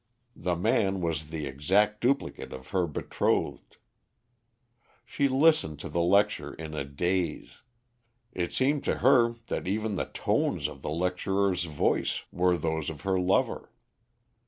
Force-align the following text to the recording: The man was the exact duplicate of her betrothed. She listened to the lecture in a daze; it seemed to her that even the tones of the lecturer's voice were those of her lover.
The 0.35 0.55
man 0.55 0.99
was 0.99 1.29
the 1.29 1.45
exact 1.45 2.01
duplicate 2.01 2.51
of 2.53 2.69
her 2.69 2.87
betrothed. 2.87 3.77
She 5.05 5.27
listened 5.27 5.77
to 5.81 5.89
the 5.89 6.01
lecture 6.01 6.55
in 6.55 6.73
a 6.73 6.83
daze; 6.83 7.57
it 8.33 8.51
seemed 8.51 8.83
to 8.85 8.97
her 9.05 9.35
that 9.45 9.67
even 9.67 9.97
the 9.97 10.05
tones 10.07 10.67
of 10.67 10.81
the 10.81 10.89
lecturer's 10.89 11.65
voice 11.65 12.23
were 12.31 12.57
those 12.57 12.89
of 12.89 13.01
her 13.01 13.19
lover. 13.19 13.69